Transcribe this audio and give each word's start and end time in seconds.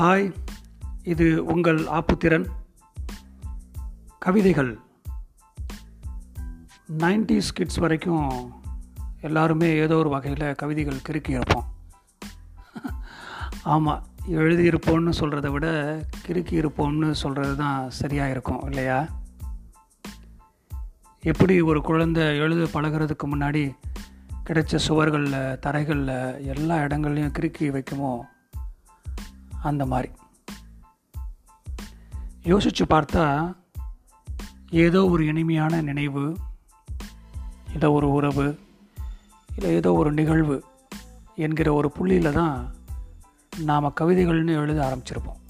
Hi 0.00 0.34
இது 1.02 1.44
உங்கள் 1.44 1.78
ஆப்புத்திறன். 1.78 2.46
கவிதைகள். 4.18 4.78
நைன்டிஸ் 6.98 7.48
கிட்ஸ் 7.54 7.76
வரைக்கும் 7.76 8.52
எல்லாருமே 9.20 9.74
ஏதோ 9.74 9.96
ஒரு 9.96 10.08
வகையில் 10.08 10.54
கவிதைகள் 10.54 11.00
கிறுக்கியிருப்போம் 11.08 11.64
ஆமாம் 13.62 14.06
எழுதியிருப்போம்னு 14.28 15.12
சொல்கிறத 15.20 15.50
விட 15.50 15.68
கிறுக்கி 16.26 16.52
இருப்போம்னு 16.52 17.10
சொல்கிறது 17.10 17.56
தான் 17.56 17.90
சரியாக 17.90 18.30
இருக்கும் 18.30 18.66
இல்லையா? 18.66 19.08
எப்படி 21.22 21.60
ஒரு 21.60 21.82
குழந்தை 21.82 22.38
எழுத 22.38 22.80
பழகிறதுக்கு 22.80 23.26
முன்னாடி 23.26 23.76
கிடைச்ச 24.46 24.78
சுவர்களில் 24.88 25.58
தரைகளில் 25.66 26.44
எல்லா 26.44 26.76
இடங்கள்லையும் 26.76 27.32
கிறுக்கி 27.38 27.70
வைக்குமோ? 27.70 28.20
அந்த 29.62 29.86
மாதிரி. 29.86 30.12
யோசித்து 32.42 32.84
பார்த்தா 32.84 33.56
ஏதோ 34.70 35.08
ஒரு 35.08 35.26
இனிமையான 35.26 35.80
நினைவு 35.80 36.36
இல்லை 37.72 37.88
ஒரு 37.88 38.12
உறவு 38.12 38.58
இல்லை 39.54 39.70
ஏதோ 39.70 39.92
ஒரு 39.92 40.12
நிகழ்வு 40.12 40.64
என்கிற 41.36 41.72
ஒரு 41.72 41.90
புள்ளியில் 41.90 42.32
தான் 42.32 42.74
நாம் 43.64 43.94
கவிதைகள்னு 44.00 44.48
எழுத 44.48 44.80
ஆரம்பிச்சிருப்போம். 44.80 45.40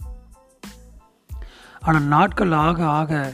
ஆனால் 1.80 2.02
நாட்கள் 2.02 2.52
ஆக 2.52 2.86
ஆக 2.86 3.32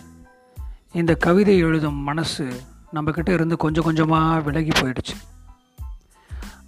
இந்த 0.92 1.14
கவிதை 1.14 1.58
எழுதும் 1.58 1.94
மனசு 1.94 2.60
நம்மக்கிட்ட 2.92 3.32
இருந்து 3.32 3.56
கொஞ்சம் 3.56 3.84
கொஞ்சமாக 3.84 4.40
விலகி 4.40 4.68
போயிடுச்சு. 4.68 5.16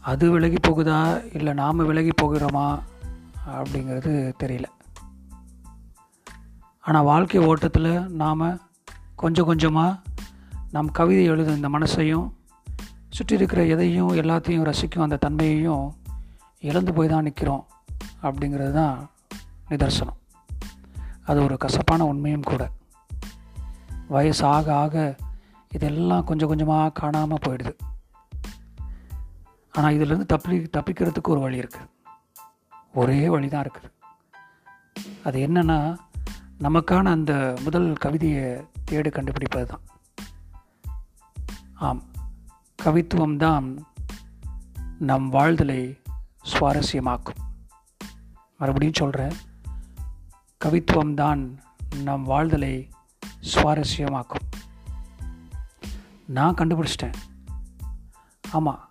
அது 0.00 0.30
விலகி 0.30 0.56
போகுதா? 0.68 1.34
இல்லை 1.34 1.52
நாம் 1.52 1.86
விலகி 1.86 2.10
போகிறோமா? 2.22 2.80
அப்படிங்கிறது 3.56 4.12
தெரியல. 4.42 4.66
ஆனால் 6.80 7.04
வாழ்க்கை 7.04 7.40
ஓட்டத்தில் 7.40 7.92
நாம் 8.10 8.60
கொஞ்சம் 9.14 9.44
கொஞ்சமாக 9.44 10.00
நம் 10.70 10.90
கவிதை 10.90 11.24
எழுத 11.24 11.52
இந்த 11.52 11.68
மனசையும் 11.68 12.26
சுற்றி 13.08 13.34
இருக்கிற 13.34 13.64
எதையும் 13.64 14.10
எல்லாத்தையும் 14.12 14.66
ரசிக்கும் 14.70 15.04
அந்த 15.06 15.16
தன்மையையும் 15.16 15.96
இழந்து 16.60 16.92
போய் 16.92 17.08
தான் 17.08 17.22
நிற்கிறோம் 17.22 17.66
அப்படிங்கிறது 18.22 18.72
தான் 18.72 19.10
நிதர்சனம். 19.68 20.18
அது 21.24 21.42
ஒரு 21.42 21.56
கசப்பான 21.56 22.04
உண்மையும் 22.04 22.42
கூட. 22.42 22.70
வயசு 24.08 24.46
ஆக 24.46 24.74
ஆக 24.74 25.16
இதெல்லாம் 25.72 26.24
கொஞ்சம் 26.24 26.48
கொஞ்சமாக 26.48 26.92
காணாமல் 26.92 27.44
போயிடுது. 27.48 27.74
ஆனால் 29.72 29.94
இதிலேருந்து 29.94 30.26
தப்பி 30.26 30.56
தப்பிக்கிறதுக்கு 30.76 31.28
ஒரு 31.28 31.40
வழி 31.40 31.58
இருக்குது 31.58 31.88
ஒரே 32.98 33.28
வழி 33.28 33.48
தான் 33.48 33.64
இருக்குது 33.64 33.92
அது 35.24 35.38
என்னென்னா 35.46 35.96
நமக்கான 36.60 37.04
அந்த 37.04 37.56
முதல் 37.64 37.92
கவிதையை 37.92 38.66
தேடு 38.90 39.10
கண்டுபிடிப்பது 39.10 39.66
தான் 39.66 39.80
ஆம் 41.74 42.02
கவித்துவம் 42.82 43.36
தான் 43.36 43.86
நம் 44.98 45.28
வாழ்தலை 45.28 46.00
சுவாரஸ்யமாக்கும். 46.42 47.40
மறுபடியும் 48.58 48.94
சொல்கிறேன் 48.94 49.32
கவித்துவம் 50.64 51.14
தான் 51.14 51.60
நம் 52.02 52.24
வாழ்தலை 52.24 52.88
சுவாரஸ்யமாக்கும். 53.54 54.46
நான் 56.26 56.54
கண்டுபிடிச்சிட்டேன். 56.54 57.14
ஆமாம் 58.50 58.90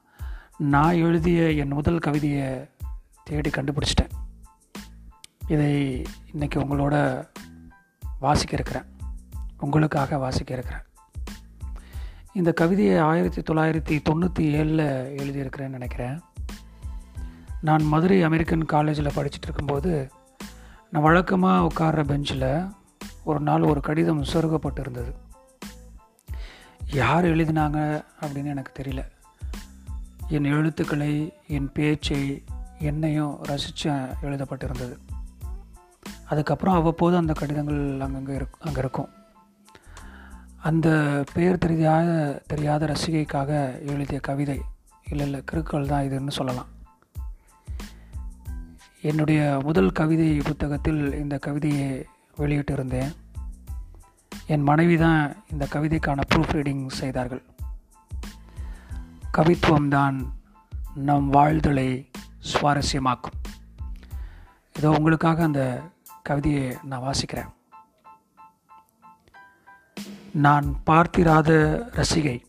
நான் 0.58 0.96
எழுதிய 0.96 1.52
என் 1.52 1.72
முதல் 1.72 2.00
கவிதையை 2.00 2.70
தேடி 3.28 3.50
கண்டுபிடிச்சிட்டேன். 3.50 4.14
இதை 5.48 5.72
இன்றைக்கி 6.34 6.60
உங்களோட 6.64 6.96
வாசிக்க 8.20 8.54
இருக்கிறேன் 8.54 8.86
உங்களுக்காக 9.58 10.18
வாசிக்க 10.18 10.54
இருக்கிறேன் 10.54 10.86
இந்த 12.34 12.52
கவிதையை 12.62 12.98
ஆயிரத்தி 13.00 13.42
தொள்ளாயிரத்தி 13.42 13.96
தொண்ணூற்றி 14.10 14.44
ஏழில் 14.60 14.88
எழுதியிருக்கிறேன்னு 15.22 15.78
நினைக்கிறேன். 15.78 16.18
நான் 17.62 17.84
மதுரை 17.84 18.24
அமெரிக்கன் 18.24 18.66
காலேஜில் 18.66 19.16
படிச்சுட்டு 19.16 19.48
இருக்கும்போது 19.48 20.12
நான் 20.92 21.04
வழக்கமாக 21.04 21.68
உட்கார்ற 21.68 22.04
பெஞ்சில் 22.04 22.50
ஒரு 23.24 23.40
நாள் 23.40 23.62
ஒரு 23.62 23.82
கடிதம் 23.82 24.24
சொருகப்பட்டு 24.24 24.80
இருந்தது 24.80 25.14
யார் 26.92 27.26
எழுதினாங்க 27.26 27.80
அப்படின்னு 28.22 28.52
எனக்கு 28.54 28.72
தெரியல. 28.82 29.02
என் 30.28 30.50
எழுத்துக்களை 30.58 31.14
என் 31.48 31.72
பேச்சை 31.72 32.22
என்னையும் 32.80 33.40
ரசித்து 33.44 33.92
எழுதப்பட்டிருந்தது. 34.22 34.98
அதுக்கப்புறம் 36.26 36.76
அவ்வப்போது 36.76 37.18
அந்த 37.18 37.34
கடிதங்கள் 37.34 38.00
அங்கங்கே 38.00 38.36
இருக் 38.36 38.58
அங்கே 38.60 38.80
இருக்கும். 38.80 39.10
அந்த 40.58 41.24
பெயர் 41.34 41.58
தெரியாத 41.58 42.42
தெரியாத 42.48 42.86
ரசிகைக்காக 42.86 43.82
எழுதிய 43.88 44.20
கவிதை 44.20 44.62
இல்லை 45.10 45.26
இல்லை 45.26 45.44
கிருக்கள் 45.52 45.86
தான் 45.86 46.04
இதுன்னு 46.04 46.30
சொல்லலாம். 46.30 46.66
என்னுடைய 49.02 49.60
முதல் 49.64 49.92
கவிதை 49.92 50.38
புத்தகத்தில் 50.38 51.14
இந்த 51.14 51.38
கவிதையை 51.38 52.06
வெளியிட்டிருந்தேன். 52.38 53.16
என் 54.48 54.62
மனைவி 54.62 54.98
தான் 54.98 55.36
இந்த 55.52 55.68
கவிதைக்கான 55.72 56.22
ப்ரூஃப் 56.36 56.52
ரீடிங் 56.52 56.88
செய்தார்கள். 56.88 57.44
கவித்துவம்தான் 59.34 60.26
நம் 60.96 61.30
வாழ்தலை 61.30 62.10
சுவாரஸ்யமாக்கும். 62.54 63.38
இதோ 64.74 64.90
உங்களுக்காக 64.90 65.44
அந்த 65.44 65.90
கவிதையை 66.24 66.78
நான் 66.84 67.02
வாசிக்கிறேன். 67.02 67.56
நான் 70.34 70.84
பார்த்திராத 70.84 71.50
ரசிகை. 71.92 72.46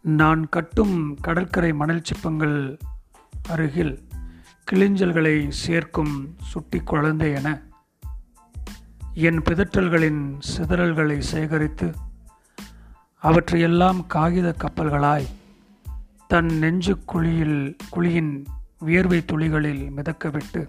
நான் 0.00 0.48
கட்டும் 0.48 1.20
கடற்கரை 1.20 1.72
மணல் 1.72 2.04
சிப்பங்கள் 2.04 2.78
அருகில் 3.48 4.08
கிளிஞ்சல்களை 4.72 5.48
சேர்க்கும் 5.48 6.36
சுட்டி 6.42 6.78
குழந்தை 6.78 7.32
என 7.32 7.62
என் 9.14 9.42
பிதற்றல்களின் 9.42 10.40
சிதறல்களை 10.56 11.18
சேகரித்து 11.18 11.94
அவற்றையெல்லாம் 13.20 14.06
காகித 14.06 14.54
கப்பல்களாய் 14.64 15.26
தன் 16.32 16.58
நெஞ்சு 16.58 17.04
குழியில் 17.04 17.76
குழியின் 17.96 18.44
வியர்வை 18.78 19.24
துளிகளில் 19.24 19.92
மிதக்கவிட்டு 19.96 20.68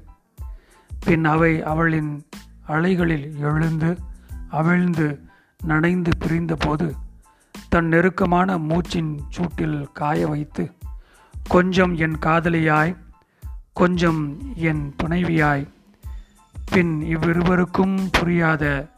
பின் 1.06 1.26
அவை 1.26 1.64
அவளின் 1.64 2.26
அலைகளில் 2.68 3.40
எழுந்து 3.40 3.98
அவிழ்ந்து 4.50 5.22
நனைந்து 5.64 6.12
பிரிந்தபோது 6.18 6.94
தன் 7.70 7.86
நெருக்கமான 7.86 8.58
மூச்சின் 8.58 9.18
சூட்டில் 9.30 9.92
காய 9.94 10.28
வைத்து 10.28 10.72
கொஞ்சம் 11.48 11.96
என் 11.96 12.16
காதலியாய் 12.22 12.98
கொஞ்சம் 13.74 14.54
என் 14.56 14.96
துணைவியாய் 15.04 15.68
பின் 16.72 17.02
இவ்விருவருக்கும் 17.02 18.08
புரியாத 18.12 18.90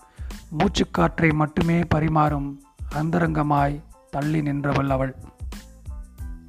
மூச்சுக்காற்றை 0.60 1.34
மட்டுமே 1.34 1.82
பரிமாறும் 1.96 2.60
அந்தரங்கமாய் 2.96 3.82
தள்ளி 4.12 4.42
நின்றவள் 4.42 4.90
அவள். 4.90 5.16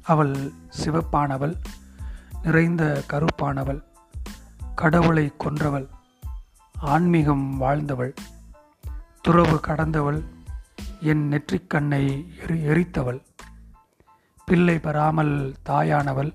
அவள் 0.07 0.51
சிவப்பானவள் 0.83 1.55
நிறைந்த 2.43 3.03
கருப்பானவள் 3.09 3.83
கடவுளை 4.75 5.33
கொன்றவள் 5.39 5.87
ஆன்மீகம் 6.79 7.57
வாழ்ந்தவள் 7.57 8.13
துறவு 9.21 9.59
கடந்தவள் 9.59 10.23
என் 11.01 11.29
நெற்றிக்கண்ணை 11.31 12.27
எரி 12.37 12.61
எரித்தவள் 12.61 13.21
பிள்ளை 14.45 14.79
பெறாமல் 14.79 15.55
தாயானவள் 15.65 16.33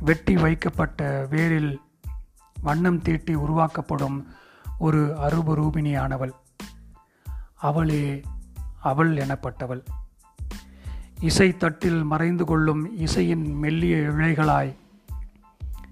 வெட்டி 0.00 0.36
வைக்கப்பட்ட 0.36 1.26
வேரில் 1.30 1.76
வண்ணம் 2.62 3.02
தீட்டி 3.02 3.34
உருவாக்கப்படும் 3.34 4.26
ஒரு 4.78 5.16
அருபரூபிணியானவள். 5.22 6.32
அவளே 7.54 8.22
அவள் 8.80 9.16
எனப்பட்டவள். 9.16 9.84
இசை 11.20 11.56
தட்டில் 11.56 12.02
மறைந்து 12.02 12.44
கொள்ளும் 12.44 12.96
இசையின் 12.96 13.54
மெல்லிய 13.54 13.96
இழைகளாய் 13.96 14.74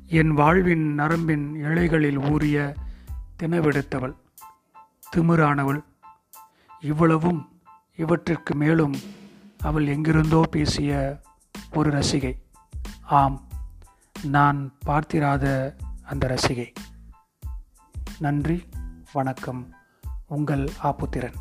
என் 0.07 0.31
வாழ்வின் 0.31 0.95
நரம்பின் 0.95 1.55
இழைகளில் 1.55 2.31
ஊறிய 2.31 2.75
தினவெடுத்தவள் 3.43 4.15
திமிரானவள். 5.17 5.85
இவ்வளவும் 6.81 7.61
இவற்றிற்கு 7.97 8.55
மேலும் 8.55 8.95
அவள் 9.61 9.87
எங்கிருந்தோ 9.87 10.43
பேசிய 10.51 11.21
ஒரு 11.75 11.91
ரசிகை. 11.91 12.43
ஆம் 13.03 13.43
நான் 14.23 14.73
பார்த்திராத 14.79 15.77
அந்த 16.03 16.27
ரசிகை. 16.27 16.73
நன்றி 18.19 18.69
வணக்கம். 19.13 19.75
உங்கள் 20.27 20.71
ஆப்புத்திறன் 20.83 21.35